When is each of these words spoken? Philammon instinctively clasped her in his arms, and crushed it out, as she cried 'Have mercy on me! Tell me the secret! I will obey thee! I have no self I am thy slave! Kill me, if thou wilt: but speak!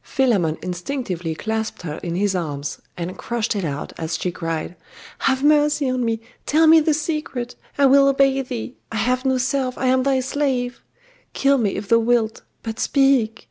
Philammon 0.00 0.56
instinctively 0.62 1.34
clasped 1.34 1.82
her 1.82 1.96
in 1.98 2.14
his 2.14 2.34
arms, 2.34 2.80
and 2.96 3.18
crushed 3.18 3.54
it 3.54 3.62
out, 3.62 3.92
as 3.98 4.16
she 4.16 4.32
cried 4.32 4.74
'Have 5.18 5.44
mercy 5.44 5.90
on 5.90 6.02
me! 6.02 6.18
Tell 6.46 6.66
me 6.66 6.80
the 6.80 6.94
secret! 6.94 7.56
I 7.76 7.84
will 7.84 8.08
obey 8.08 8.40
thee! 8.40 8.78
I 8.90 8.96
have 8.96 9.26
no 9.26 9.36
self 9.36 9.76
I 9.76 9.88
am 9.88 10.02
thy 10.02 10.20
slave! 10.20 10.82
Kill 11.34 11.58
me, 11.58 11.76
if 11.76 11.90
thou 11.90 11.98
wilt: 11.98 12.40
but 12.62 12.80
speak! 12.80 13.50